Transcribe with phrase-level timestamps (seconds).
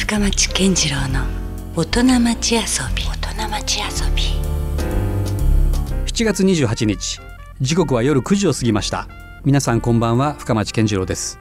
[0.00, 1.26] 深町健次郎の
[1.76, 2.60] 大人町遊
[2.96, 3.04] び。
[3.04, 4.22] 大人町遊び。
[6.06, 7.20] 7月28日
[7.60, 9.08] 時刻は夜9時を過ぎました。
[9.44, 11.38] 皆さんこんばんは深町健次郎です。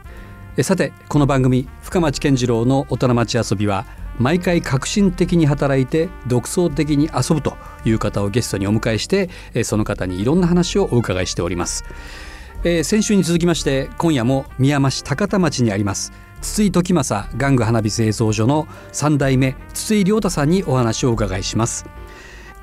[0.58, 3.85] えさてこの番組深町健次郎の大人町遊びは
[4.19, 7.55] 毎回革新的に働いて独創的に遊ぶと
[7.85, 11.85] いう方をゲストにお迎えしてえその方にいろんな話をお伺いしております。
[12.65, 21.86] えー先週に続きまして今夜も宮山市高田町にあります筒井時政玩具花火製造所の3代目筒井亮太さんにお話をお伺いします。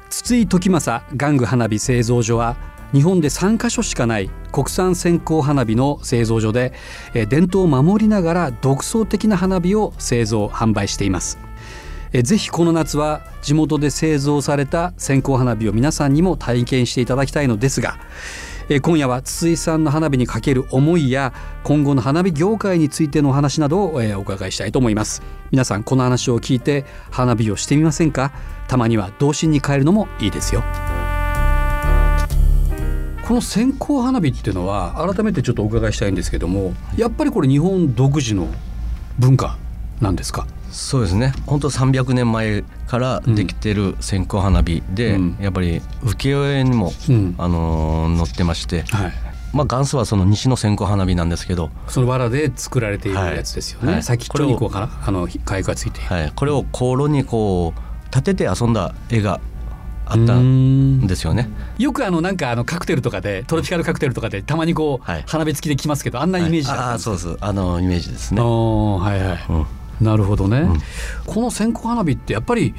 [0.09, 2.57] 筒井時政玩具花火製造所は
[2.93, 6.73] 日本で3カ所しかない国産線香花火の製造所で
[7.29, 11.39] 伝統を守りながら独創的な花火を製造販売しています。
[12.13, 17.99] ぜひこの夏は地元で製造された線香花火を皆さんにも体験していただきたいのですが
[18.69, 25.23] えー今夜は筒井さんの花火にかける思いや今後の花火業界についてのお話などをえーお伺いしたいと思います。
[25.53, 28.33] 皆さんこの話を聞いて花火をしてみませんか？
[28.67, 30.65] たまには童心に変えるのもいいですよ。
[33.25, 38.49] この線香花火っていうのは改めてちょっとお伺いしたいんですけどもやっぱりこれ日本独自の
[39.19, 39.59] 文化
[40.01, 40.47] なんですか？
[40.71, 41.33] そうですね。
[41.47, 45.37] 本当300年前からできてる線香花火で、うん。
[45.41, 47.35] やっぱり浮世絵にも、うん。
[47.39, 49.13] あのー載ってまして、はい。
[49.53, 54.03] まあ、元祖はその西の線香花火なんですけど、その藁で作られているやつですよね、はい。
[54.03, 55.03] 先っちょにこうかな？
[55.07, 56.01] あの火薬がついて。
[56.03, 59.41] はい、これを香炉にこう立てて遊んだ絵が
[60.05, 61.07] あったうんん。
[61.07, 61.49] ですよね。
[61.79, 65.25] よくあのなんかあのカクテルとかでトロピカルカクテルとかでたまにこう、はい。
[65.27, 68.43] 花火付きで来ますけどあんなイメージだったはいああんですかそうですあのイメージですあね。
[68.43, 69.67] ーはいはい、うん
[70.01, 70.83] なるほどね、ん。
[71.27, 72.75] この線香花火ってやっぱり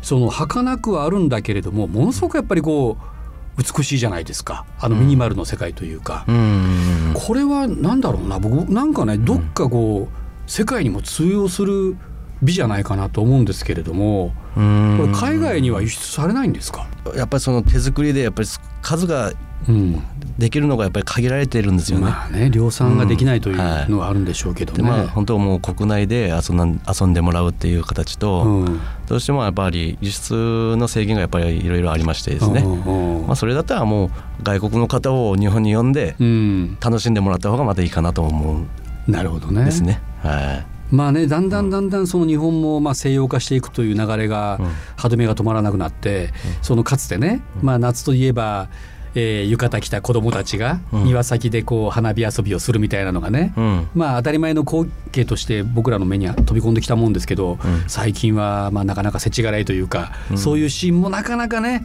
[0.00, 4.64] その儚くはあるんだけれどもものすごくやっぱりこう美しいじゃないですか。
[4.80, 7.12] あのミニマルの世界というか、うん。
[7.14, 8.38] これはなんだろうな。
[8.38, 11.96] 僕なんかねどっかこう世界にも通用する
[12.42, 14.98] 美じゃないかなと思うんですけれどもうん。
[14.98, 18.48] これ海外には輸出されないんですか、やっぱりその手作りでやっぱり
[18.82, 19.32] 数が
[19.68, 20.02] うん
[20.38, 22.06] できるのがやっぱり限られているんですよね。
[22.06, 24.78] まあね量産ができないといううんはいのはあるんでしょうけどね。
[24.78, 28.80] でまあ本当もう国内で遊んだ遊んでもらうっていう形と、うん。
[29.06, 34.10] どうしてもやっぱり輸出の制限がやっぱりいろいろありましてですね、うんうんまあ、それだったらもう
[34.42, 36.78] 外国の方を日本に呼んでうん。
[36.80, 38.68] 楽しんでもらった方がまたいいかなと思うん
[39.06, 39.64] なるほどね。
[39.64, 40.00] ですね。
[40.22, 44.66] はいまあねだんだんだんだんその日本もまあ西洋化していくという流れがうん。
[44.96, 46.30] 歯止めが止まらなくなって、
[46.60, 48.68] そのかつてね、まあ夏といえば、
[49.14, 51.04] えー浴衣着た子供たちがうん。
[51.04, 53.88] 庭先でこう花火遊びをするみたいなのがね、うん。
[53.94, 57.58] まあ当たり前の光景として僕らの目には飛び込んできたもんですけど、ん。
[57.88, 61.84] 最近はまあなかなか世知辛いというか、そういうシーンもなかなかね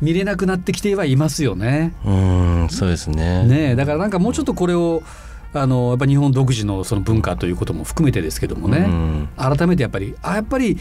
[0.00, 1.94] 見れなくなってきてはいますよね。
[2.04, 2.68] うん。
[2.70, 3.44] そうですね。
[3.44, 5.02] ねえだからなんかもうちょっとこれを
[5.54, 9.28] あのやっぱ日本独自のその文化ということも含めてですけどもね、うん。
[9.36, 10.78] 改めてやっぱりあやっぱり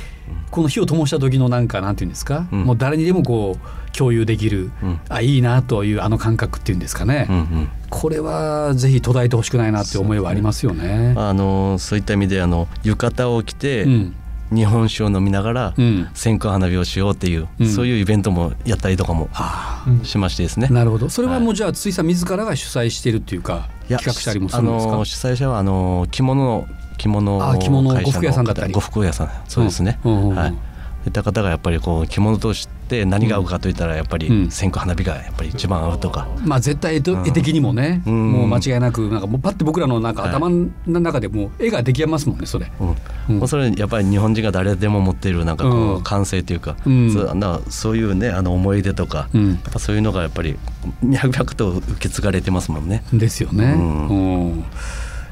[0.50, 2.64] この火を灯した時のなんかなんていうんですか、うん。
[2.64, 5.00] もう誰にでもこう共有できる、うん。
[5.10, 7.70] あいいなというあの感覚っていうんですかね、うんうん。
[7.90, 11.14] これはぜひ途絶えてほしくないなって思いはありますよね。
[11.18, 14.16] あのそういった意味であの浴衣を着て、うん。
[14.54, 16.10] 日本酒を飲みながら、うん。
[16.14, 17.70] 線香花火をしようっていう、うん。
[17.70, 20.68] そういうイベントもやったりとかもあしましてですね。
[20.70, 21.08] あなるほど。
[21.08, 24.94] それはもうじゃあ筒井さん自らが主催しているっていうか企画したりもするんですか？
[24.94, 28.74] あの主催者はあの着物の着物あ着物会社の呉服屋さんだったり。
[28.74, 29.30] 呉服屋さん。
[29.48, 30.71] そうですね、はい
[31.02, 34.44] そういった方がやっぱりこう着物として何が合うかといったらやっぱうん。
[34.46, 38.32] り線香花火がやっぱり一番合うとか、まあ絶対絵的にもね、うん。
[38.32, 42.72] もう間違いなくなんかもうパッて僕らのなんかはい頭の中でもう絵が出来ますもんねそれ。
[42.80, 42.96] うん。
[43.30, 43.40] うん。
[43.40, 45.96] もうそれやっぱり日本人が誰でも持っているなんかこうん。
[45.96, 47.12] う感性というか、うん。
[47.12, 49.50] そうなそういうねあの思い出とか、うん。
[49.52, 50.58] やっぱそういうのがやっぱり
[51.02, 53.04] 脈々と受け継がれてますもんね。
[53.12, 53.64] ですよね。
[53.66, 54.08] うん。
[54.08, 54.14] う
[54.60, 54.64] ん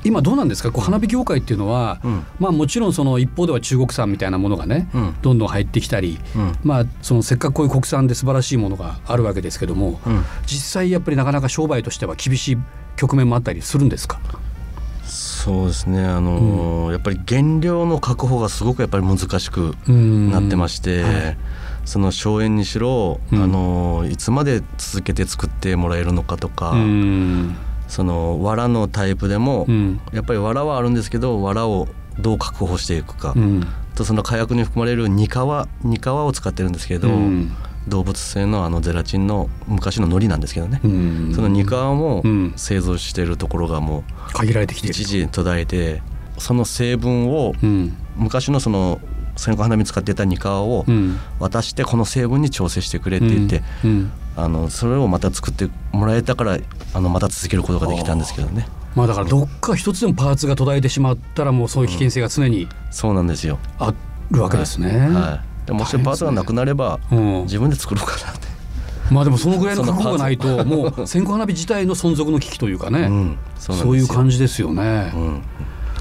[0.03, 0.71] 今どうなんですか？
[0.71, 2.25] こう花火業界っていうのは、うん。
[2.39, 5.15] まあもちろんその一方では中国産みたいなものがね、うん。
[5.21, 6.57] どんどん入ってきたり、うん。
[6.63, 10.23] まあそのせっかくこういう国産で素晴らしいものがあるわけですけども、うん。
[10.45, 12.57] 実際やっぱりなかなか商売としては厳しい
[12.95, 14.19] 局面もあったりするんですか？
[15.03, 16.05] そうですね。
[16.05, 20.31] あのーやっぱり原料の確保がすごくやっぱり難しくうん。
[20.31, 21.37] なってまして、はい。
[21.85, 23.43] その荘園にしろ、うん。
[23.43, 27.55] あのーいつまで続けて作ってもらえるのかとか、うん
[27.89, 29.99] その藁のタイプでも、うん。
[30.13, 31.87] やっぱり藁はあるんですけど藁を
[32.19, 33.67] どう確保していくか、うん。
[33.95, 37.51] とその火薬に含まれるニカワニカワを使ってるんですけど、うん。
[37.87, 41.31] 動物性のあのゼラチンの昔の海苔なんですけどね、うん。
[41.33, 42.53] そのニカワもうん。
[42.55, 44.03] 製造しているところがも
[44.33, 46.01] 限られてきて一時途絶えて
[46.37, 47.97] その成分をうん。
[48.15, 49.01] 昔のその
[49.35, 51.17] 線香花火使っていたニカワをうん。
[51.39, 54.11] 渡してこの成分に調整してくれって言って、うん
[54.43, 56.57] あのそれをまた作ってもらえたから
[56.93, 58.67] あのまた続けることができたんですけどね。
[58.95, 63.59] まあだからどっか一つでもパーツが途絶えてしまったらもうそういう危険性が常にそうなんですよ。
[63.77, 63.93] あ
[64.31, 65.09] るわけですね。
[65.09, 65.67] はい。
[65.67, 68.47] でもしパーツがなくなれば、うん自分で作ろうかなって。
[69.11, 74.07] まあでもそのぐらいの覚悟がないそともう線香花火自体の存続の危機というかね、うん、そういう。
[74.07, 75.11] 感じですよね。
[75.15, 75.41] うん。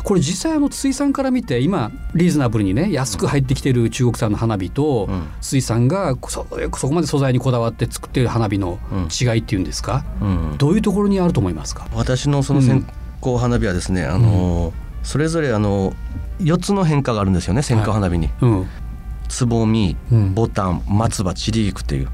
[0.08, 5.28] これ実際あの筒井さんから見て今リーズナブルにね安く入ってきてる中国産の花火とうん。
[5.42, 6.46] 筒井さんがそ
[6.78, 9.08] そこまで素材にこだわって作ってる花火のうん。
[9.10, 10.56] 違いっていうんですか、うん。
[10.56, 12.86] どういうところにあると思いますか、私のその線
[13.22, 14.72] 香花火はですね、あの
[15.02, 15.92] それぞれあの
[16.40, 18.66] 4つの変化があるんですよね線香花火に、うん。
[19.28, 20.32] つぼみうん。
[20.32, 22.08] ボタン松葉散り菊っていう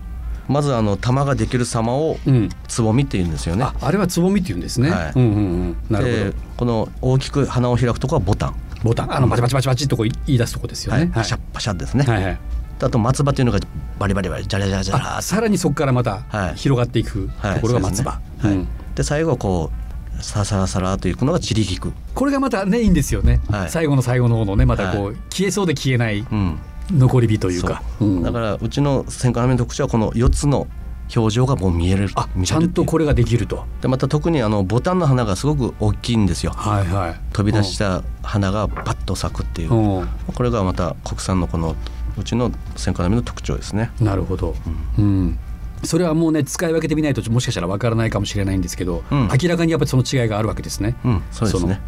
[0.49, 3.65] まずあの玉ができる様をうん、つぼみって言うんですよね。
[3.65, 5.13] ああれはつぼみっていうんですね、はい。
[5.17, 5.77] うんうんうん。
[5.91, 9.17] なるでこの大きく花を開くとこはボタン、ほどボタン。
[9.17, 12.39] あのバチバチバチバチっとこう言い出すとこですよね、はい、パシャッパシャッですね、はいはい。
[12.81, 13.59] あと松葉っていうのが
[13.99, 15.19] バリバリバリジャラジャラジャラ。
[15.19, 16.55] あさらにそこからまたはい。
[16.57, 17.55] 広がっていくはい。
[17.57, 18.51] ところが松葉、そうですね。
[18.51, 18.57] はい。
[18.57, 18.69] うん。
[18.95, 23.71] で最後こうサラサラサラといくのが散り菊これがまたねいいんですよね、はい。
[23.71, 26.19] 最後の最後の方のねまたこう、は消えそうで消えない。
[26.21, 26.59] うん
[26.91, 27.83] 残り火というか。
[27.99, 28.09] そう。
[28.09, 28.23] うん。
[28.23, 30.67] だからうちの線香花火の特徴はこの4つの
[31.15, 33.65] 表情がもう見えるあちゃんとこれができると。
[33.83, 36.53] でまた特にあのボタンの花がすごく大きいんですよ。
[36.53, 37.21] はいはい。
[37.33, 39.73] 飛び出した花がパッと咲くっていう。
[39.73, 41.77] うん、うんこれがまた国産のこの
[42.19, 43.91] うちの線香花火の特徴ですね。
[44.01, 44.55] なるほど、
[44.99, 45.39] うん。
[45.83, 49.29] それはもうね使い分けてみないともしかしたらわからないかもしれないんですけど、うん。
[49.29, 50.97] 明らかにやっぱりその違いがあるわけですね。
[51.05, 51.23] うん。
[51.31, 51.81] そうですね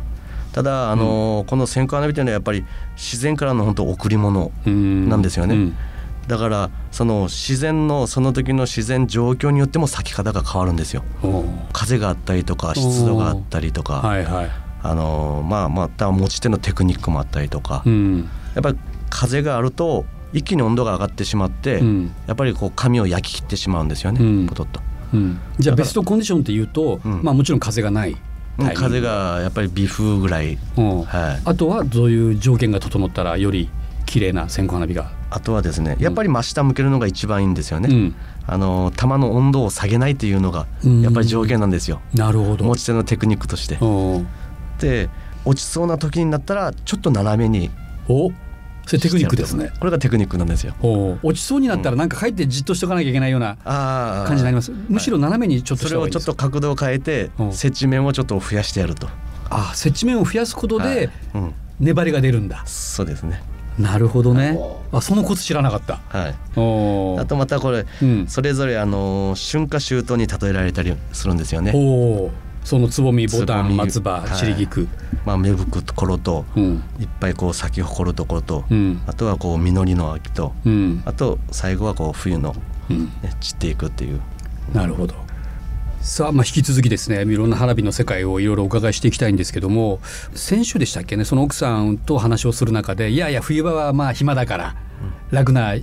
[0.56, 2.64] ただあのーこの線香花火というのはやっぱり
[2.94, 5.06] 自然からの本当贈り物うん。
[5.06, 5.54] なんですよね。
[5.54, 5.76] うん。
[6.28, 11.04] だからその自然のその時の自然状況によっても咲き方が変わるんですよ。
[11.74, 14.50] 風があったりとか湿度があったりとか、はいはい。
[14.82, 18.26] あのーまあまた持ち手のテクニックもあったりとか、うん。
[18.54, 18.78] やっぱり
[19.10, 22.14] 風があると一気に温度が上がってしまって、うん。
[22.26, 24.46] やっぱりこう紙を焼き切ってしまうんですよね、うん。
[24.46, 24.80] ポトッと、
[25.12, 27.22] うん、じゃあベストコンディションっていうと、うん。
[27.22, 28.16] まあもちろん風がない
[28.56, 31.02] タイミング風、がやっぱり微風ぐらい、うん。
[31.02, 33.68] はい、あとはどういう条件が整ったらより
[34.06, 38.14] 綺麗な線香花火が、あとはですねやっぱり真下向けるのが一番いいんですよね、うん、
[38.46, 41.02] あの玉の温度を下げないっていうのがうん。
[41.02, 42.64] やっぱり条件なんですよ、なるほど。
[42.64, 43.76] 持ち手のテクニックとして。
[43.80, 44.28] うん。
[44.78, 45.08] で
[45.44, 47.70] 落ちそうな時になったらちょっと斜めに
[48.08, 48.32] お
[48.86, 49.72] それテクニックですね。
[49.80, 50.74] これがテクニックなんですよ。
[50.80, 54.72] お落ちそうになったらなんか帰ってじっとしとかなきゃいけないような感じになります。
[54.88, 57.52] むしろ斜めにちょっとそれをちょっと角度を変えてうん。
[57.52, 59.08] 接地面をちょっと増やしてやると、
[59.50, 60.94] あ接地面を増やすことはい。
[60.94, 62.62] でうん、粘りが出るんだ。
[62.64, 63.42] そうですね。
[63.76, 64.58] なるほどね。
[64.92, 66.00] あそのコツ知らなかった。
[66.08, 66.30] はい。
[66.30, 68.26] あとまたこれうん。
[68.28, 71.72] それぞれあの春夏秋冬に例えられたりするんですよね。
[71.74, 72.30] おー
[72.66, 74.88] そのつぼみボタン松葉はい散り菊。
[75.24, 82.56] まあ芽吹くところとうんいっぱいこう咲き誇るところと、うんあとはこう実りの秋とうんあと最後はこう冬の、
[82.90, 83.04] うん。
[83.22, 84.20] ね、散っていくっていう
[84.74, 85.14] なるほど。
[86.00, 89.98] さあ、まあ、引き続きですねいろんな花火の世界をいろいろお伺いしていきたいんですけども
[90.34, 94.76] 先週でしたっけねその奥さんと話をする中でいやいや冬場はまあ暇だから
[95.30, 95.74] 楽な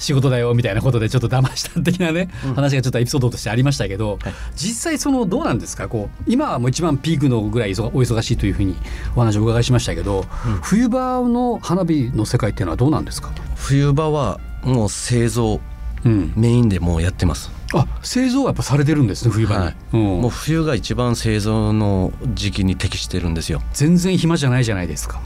[0.00, 4.34] 仕事だよみたいなことでちょっと騙した的なね、話がちょっとエピソードとしてありましたけど、はい。
[4.56, 5.86] 実際そのどうなんですか？
[5.88, 8.74] こう今はもう一番ピークのぐらい忙お忙しいというふうに
[9.14, 10.24] お話をお伺いしましたけど、
[10.62, 15.60] 冬場の花火の世界っていうのはどうなんですか、冬場はもう製造
[16.02, 19.76] うん、メインでもうやってます、あ製造はやっぱされてるんですね冬場に、はい。
[19.92, 20.00] うん。
[20.22, 23.60] もう冬が一番製造の時期に適してるんですよ。
[23.74, 25.20] 全然暇じゃないじゃないですか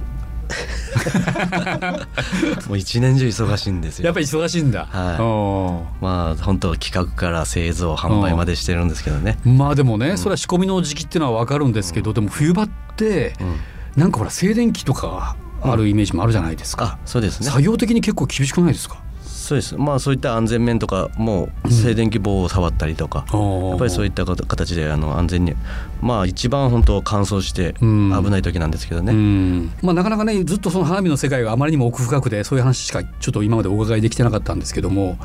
[2.69, 4.07] もう一年中忙しいんですよ。
[4.07, 5.23] やっぱり忙しいんだ、はい。
[5.23, 13.57] おまあ本当企画から製造販売までしてるんですけどね、ーまあでもね、それは仕込みの時期っていうのは分かるんですけど、でも冬場ってうん。
[13.97, 17.47] なんかほら静電気とかがあるイメージもあるじゃないですあか、そうですね。
[17.47, 18.97] 作業的に結構厳しくないですか？
[19.45, 19.77] そうです。
[19.77, 25.55] まあそういった安全面とかも静電気棒を触ったりとか、やっぱりそういっった形であの安全に
[26.01, 28.23] まあ一番本当乾燥してうん。
[28.25, 29.73] 危ない時なんですけどね、うん。
[29.83, 35.19] まあ、なかなかねずっとその花火の世界があまりにも奥深くでそういう話しかちょっと今までお伺いできてなかったんですけども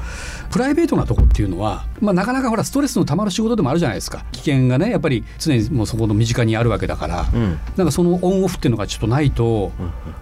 [0.52, 4.26] プライベートなとこっていうのは、まあ、なかなかほらストレスのたまる仕事でもあるじゃないですか。
[4.32, 7.60] 危険がねやっぱり常にもうそこの身近にあるわけだから、うん。
[7.76, 9.72] なんかそのオンオフっていうのがちょっとないと、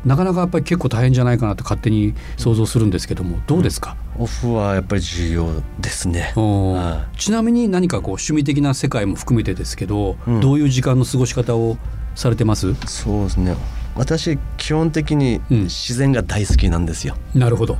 [0.06, 3.87] なかなかやっぱり結構大変じゃないかなと勝手に想像するんですけどもどうですか、
[4.20, 5.48] オフはやっぱり重要
[5.80, 6.34] ですね。
[6.36, 10.40] はちなみに何かこう趣味的な世界も含めてですけど、うん。
[10.42, 11.78] どういう時間の過ごし方を
[12.16, 12.74] されてます？
[12.86, 13.56] そうですね。
[13.96, 15.64] 私基本的にうん。
[15.64, 17.78] 自然が大好きなんですよ、なるほど。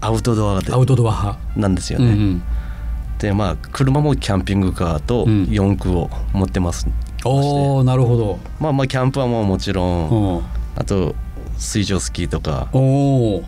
[0.00, 0.72] アウトドアで。
[0.72, 1.60] アウトドア派。
[1.60, 2.42] なんですよね、うんうん。
[3.18, 5.46] でまあ車もキャンピングカーとうん。
[5.50, 6.86] 四駆を持ってます、
[7.24, 8.38] おーなるほど。
[8.60, 10.44] まあまあキャンプはもうもちろん、
[10.76, 11.14] あと
[11.56, 12.68] 水上スキーとか。
[12.72, 13.44] おー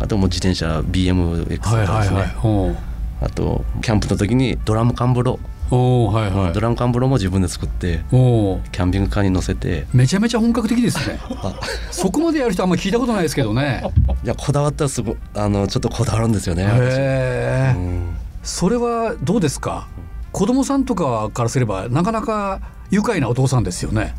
[0.00, 2.88] あともう自転車 BMX とはいかですね、はい
[3.20, 5.40] あとキャンプの時にドラム缶風呂
[5.72, 6.52] おおはいはい。
[6.52, 9.86] ドラム缶風呂も自分で作ってキャンピングカーに乗せて。
[9.92, 11.18] めちゃめちゃ本格的ですね。
[11.42, 11.52] あ。
[11.90, 13.82] そこまでやる人あんま聞いたことないですけどね。
[14.24, 16.62] いやこだわったらすごあのちょっとこだわるんですよね。
[16.64, 18.16] 私へえうん。
[18.44, 19.88] それはどうですか？
[20.30, 22.60] 子供さんとかからすればなかなか
[22.92, 24.14] 愉快なお父さんですよね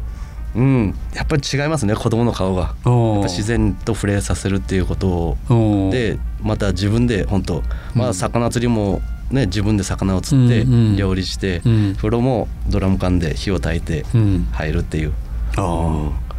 [0.56, 2.75] うん、やっぱり違いますね子供の顔が。
[3.24, 7.63] 自然と触れさせるっていうことおでまた自分で本当
[7.94, 8.10] まうん。
[8.10, 9.01] あ魚釣りも
[9.32, 10.96] ね自分で魚を釣ってうんうん。
[10.96, 11.94] 料理してうん。
[11.96, 14.48] 風呂もドラム缶で火を焚いてうん。
[14.51, 15.13] 入るっていう。
[15.58, 15.63] ああ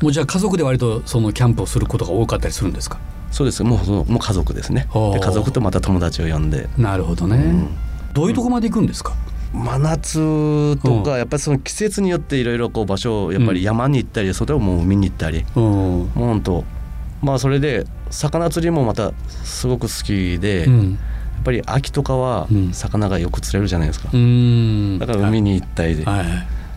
[0.00, 2.98] もうじゃあ家族で割とそのキャンプをすることが多かったりするんですか？
[3.30, 3.62] そうです。
[3.62, 4.88] もうそのもう家族ですね。
[5.12, 6.68] で家族とまた友達を呼んで。
[6.78, 7.68] なるほどね、ん。
[8.12, 9.12] どういうとこまで行くんですか、
[9.52, 11.02] 真夏とうん。
[11.02, 15.44] かやっぱりその季節によっていろいろこう場所をやっぱり山に行ったりそれをもう海に行ったり。
[15.56, 16.64] うん、もう本当
[17.22, 19.12] まあそれで魚釣りもまた
[19.44, 20.98] すごく好きで、やっうん
[21.42, 22.72] ぱり秋とかはうん。
[22.72, 24.98] 魚がよく釣れるじゃないですか、うん。
[24.98, 26.26] だから海に行ったりで,、はい、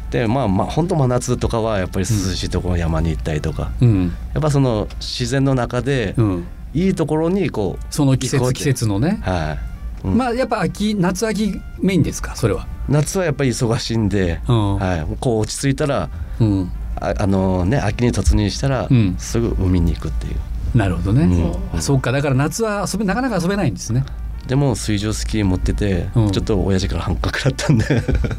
[0.09, 4.13] でまあまあ本当真夏とかはやっぱり涼しいところ山に行ったりとか、うん。
[4.33, 9.72] やっぱその自然の中でうん、いいところにこう、その季節季節のね、はい、
[10.03, 10.17] うん。
[10.17, 12.35] まあやっぱ秋夏秋メインですか？
[12.35, 14.75] それは、夏はやっぱり忙しいんで、うん。
[14.77, 19.15] はい、こう落ち着いたらうん、ああのね秋に突入したら、うん。
[19.17, 20.35] すぐ海に行くっていう。
[20.77, 21.77] なるほどね、うん。
[21.77, 22.11] あそうか。
[22.11, 24.03] だから夏は遊べなかなか遊べないんですね。
[24.47, 26.31] でも水上スキー持ってて、うん。
[26.31, 27.85] ちょっと親父から半角だったんで。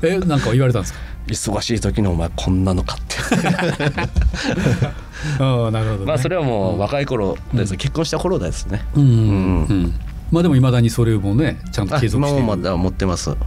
[0.03, 0.99] えなんか言われたんですか？
[1.27, 3.17] 忙しい時にお前こんなの買って。
[5.41, 8.85] ああなるほど、ね、まあそれはもう若い頃です、結婚した頃ですね。
[8.95, 9.09] うん、うん。
[9.09, 9.17] うん。
[9.17, 9.21] う
[9.75, 9.95] ん
[10.31, 13.31] まあでもいまだにそれもねちゃんとあ継続して今もまだ持ってます。
[13.31, 13.39] はい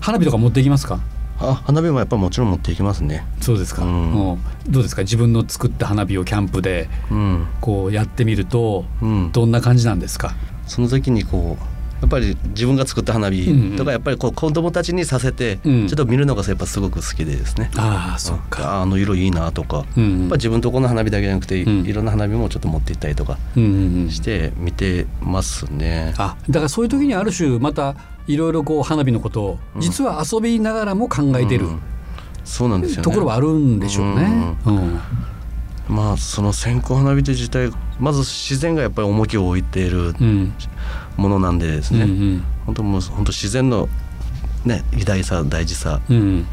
[0.00, 1.00] 花火とか持っていきますか？
[1.38, 3.24] あ花火もやっぱもちろん持っていきますね。
[3.40, 4.32] そうですか、うん。
[4.32, 4.38] うん
[4.68, 5.02] どうですか？
[5.02, 7.46] 自分の作った花火をキャンプでうん。
[7.60, 9.32] こうやってみるとうん。
[9.32, 10.34] どんな感じなんですか、
[10.66, 11.64] その時にこう
[12.00, 13.70] やっぱり自分が作った花うんうん。
[13.72, 15.82] 火とかやっぱりこう子供たちにさせてちうん。
[15.84, 20.20] ょっと見るのがやっぱすごく好きでですね、ああそっか、ああの色いいなとか、うんうん。
[20.22, 21.86] やっぱ自分とこの花火だけじゃなくて、うん。
[21.86, 23.70] いろんな花火もちょっと持って行ったりとかうんうん
[24.04, 24.10] うん。
[24.10, 26.14] して見てますね。
[26.18, 27.94] あだからそういう時にある種また
[28.26, 29.80] いろいろこう花火のことをうん。
[29.82, 31.66] 実は遊びながらも考えてる。
[31.66, 31.80] うん。
[32.44, 33.02] そうなんですよね。
[33.02, 34.56] ところはあるんでしょうね。
[34.66, 35.00] うん
[35.88, 40.14] まあその線香花火と自体まず自然がやっぱり重きを置いている。
[40.20, 40.54] うん
[41.20, 43.88] ものなんでですね、うん本当もう本当自然の
[44.64, 46.16] ね偉大さ大事さ、うん。
[46.16, 46.22] うん。
[46.22, 46.44] うん、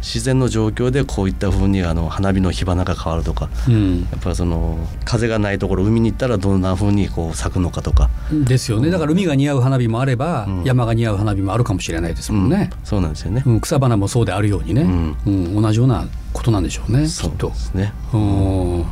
[0.00, 3.48] 自然の状況でこういった風にあの花火の火花が変わるとか。
[3.68, 4.00] うん。
[4.00, 8.90] やっぱりその風がないところ海に行ったらどんな風にこう咲くのかとか、ですよね。
[8.90, 10.64] だから海が似合う花火もあれば、うん。
[10.64, 13.42] 山が似合う花火もあるかもしれないですもんね、うんそうなんですよね。
[13.46, 15.16] うん草花もそうであるようにね、うん。
[15.26, 17.54] うん同じようなことなんでしょうねきそうでっと。
[17.54, 17.92] すね。
[18.12, 18.84] うん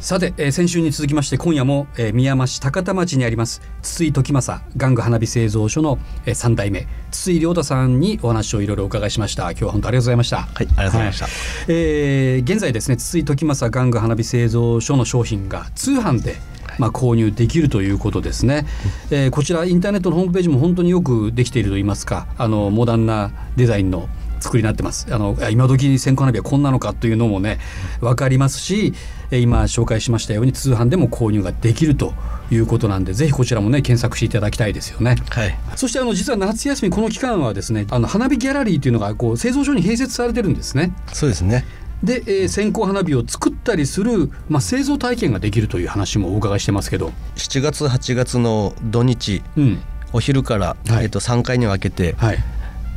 [0.00, 9.50] さて、えー先週に続きまして今夜も、えー宮山市高田町にあります筒井時政玩具花火製造所の、えー、3代目筒井亮太さんにお話をいろいろお伺いしました。
[9.50, 10.36] 今日は本当ありがとうございました。
[10.38, 11.26] はい、ありがとうございました。
[11.68, 16.36] えー現在ですね筒井時政玩具花火製造所の商品が通販で、
[16.78, 18.64] まあ、購入できるということですね、
[19.10, 24.08] えーこちらインターネットのホームページも本当によくできているといいますかあのモダンなデザインの
[24.40, 25.06] 作りになってます。
[25.10, 27.58] あのあ今時線香花火はこんなのかというのもね
[28.00, 32.12] 分かりますしえー今紹介しましたように通販でも購入ができると
[32.50, 35.16] いうことなんでぜひこちらもね検索していただきたいですよね。
[35.30, 35.58] はい。
[35.76, 40.92] そしてあの実は夏休みこの期間はですねあの花火ギャラリーというのがこう製造所に併設されてるんですね。
[41.12, 41.64] そうですね。
[42.02, 49.82] で、えー線香花火を作ったりする、まあ、製造体験ができるという話もお伺いしてますけど、7月8月の土日うん
[50.12, 52.38] お昼から、はいえっと3回に分けてはい、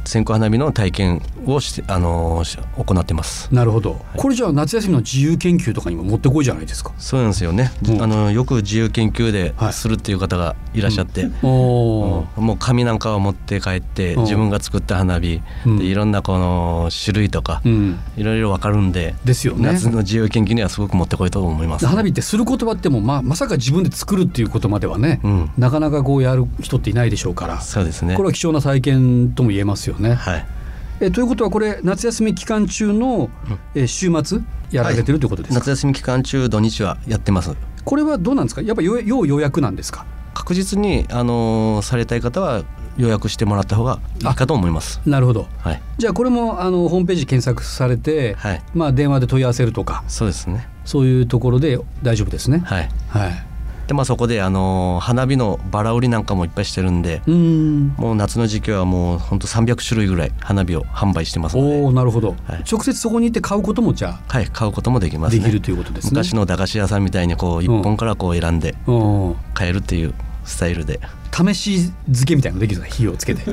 [0.05, 2.43] 線香花火の体験をしてあの
[2.77, 3.53] 行ってます。
[3.53, 6.91] なるほどこれじゃあ夏休みの自由研究とかにも持ってこいじゃないですか。
[6.97, 7.71] そうなんですよね。
[7.87, 11.29] うんあのよく自由研究ではいするっていう方がいらっしゃって。
[11.41, 19.71] おーうんもう紙なんかを持って帰ってうん自分が作った花火うんでいろんなこの種類とかうん、いろいろわかるんでですよね。
[19.71, 21.85] 夏の自由研究にはすごく持ってこいと思います。
[21.85, 28.27] 花火ってする言葉っても、まあ、まさか自分で作るっていうことまではね、うん、なかなかこうやる人っていないでしょうから、そうですねこれ。
[28.27, 30.13] は貴重な体験とも言えますよね。
[30.13, 30.45] はい。
[30.99, 33.29] えということはこれ夏休み期間中の、
[33.75, 34.39] え週末
[34.71, 37.51] やられてるということですか、夏休み期間中土日はやってます。
[37.83, 38.61] これはどうなんですか？
[38.61, 40.05] やっぱ要要予約なんですか？
[40.33, 42.63] 確実にあのーされたい方は
[42.97, 45.01] 予約してもらった方がいいかと思います。
[45.05, 45.81] なるほどはい。
[45.97, 48.61] じゃあこれもあのホームページ検索されて、はい。
[48.73, 50.67] まあ、電話で問い合わせるとかそうですね。
[50.85, 52.59] そういうところで大丈夫ですね。
[52.65, 52.89] はい。
[53.09, 53.45] はい、
[53.87, 57.87] でまあそこであのー花火のバラ売りなんかもいっぱいしてるんで、うーん。
[57.97, 62.63] もう夏の時期はもう本当300種類ぐらい花火を販売してますので、おおなるほど、はい。
[62.69, 65.39] 直接そこに行って買うこともじゃはい買うこともできあますね。
[65.43, 66.11] できるということですね。
[66.11, 68.93] 昔の駄菓子屋さんみたいにこう一本からこう選んでう
[69.31, 69.35] ん。
[69.53, 70.13] 買えるっていう
[70.45, 70.99] スタイルで。
[71.35, 73.03] 試し漬けみたいなのできるんですか？
[73.03, 73.43] 火をつけて。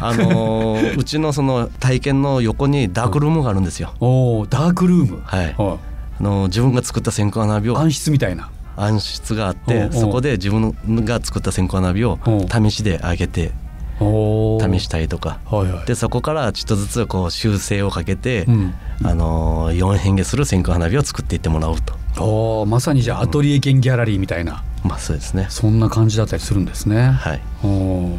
[0.00, 5.20] あのーうちのその体験の横にダークルームがあるんですよ、おおダークルーム。
[5.24, 5.54] はい。
[5.58, 5.78] は
[6.20, 9.90] あのー自分が作った線香花火をい暗室みたいな暗室があっおうおう。
[9.90, 10.74] てそこで自分
[11.04, 12.46] が作った線香花火をおう。
[12.48, 13.52] 試しであげて
[13.98, 15.38] 試したりとか。
[15.44, 15.86] はいはい。
[15.86, 18.74] でそこからちょっとずつこう修正をかけて、うん。
[19.04, 21.94] あのー4変化する線香花火を作っていってもらうと。
[22.22, 25.46] おーまさにじゃあアトリエ兼ギャラリーみたいな、まあそうですね。
[25.48, 27.10] そんな感じだったりするんですね。
[27.10, 27.40] はい。
[27.64, 28.18] おー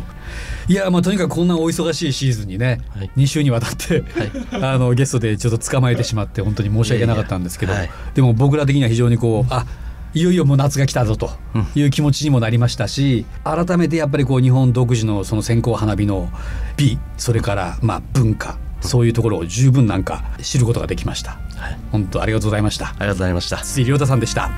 [0.68, 3.12] いやまあとにかくこんなお忙しいシーズンにね、はい。
[3.18, 4.04] 2週にわたって、
[4.62, 7.76] あのゲストでちょっと捕まえてしまって本当に申し訳なかったんですけど、い。
[7.76, 7.86] やい。
[7.88, 9.66] やでも僕ら的には非常にこうあ
[10.16, 11.32] いよいよもう夏が来たぞと
[11.76, 16.30] いう気持ちにもなりましたし、改めてやっぱりこう日本独自のその線香花火の
[16.78, 21.32] 美それからまあ文化そういうところを十分なんか知ることができました。
[21.32, 21.80] はい。
[21.92, 22.90] 本当ありがとうございました。
[22.90, 23.58] ありがとうございました。
[23.58, 24.52] 筒井亮太さんでした。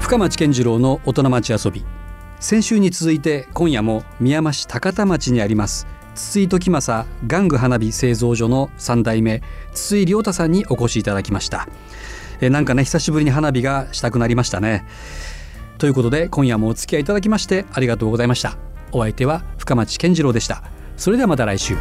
[0.00, 1.84] 深町健次郎の大人町遊び。
[2.38, 5.86] 先週に続いて今夜も宮山市高田町にあります。
[6.14, 9.42] 筒井時政玩具花火製造所の3代目
[9.72, 11.68] 筒井亮太さんにお越しいただきました
[12.42, 14.84] えなんかね久しぶりに花火がしたくなりましたね。
[15.78, 18.56] ということで今夜もお付き合いいただきましてありがとうございました。
[18.92, 20.62] お相手は深町健次郎でした。
[20.96, 21.76] それではまた来週。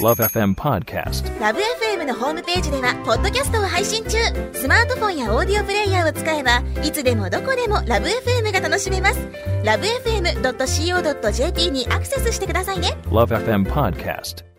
[0.00, 1.40] Love FM Podcast.
[1.40, 4.16] ラブ f m のホームページではポッドキャストを配信中。
[4.52, 9.18] スマートフォンやオーディオプレイヤーを使えばいつでもどこでもラブ f m が楽しめます。
[9.64, 12.96] ラブ FM.co.jp にアクセスしてくださいね。
[13.06, 14.57] Love FM Podcast.